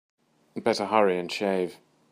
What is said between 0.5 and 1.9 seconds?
Better hurry and shave.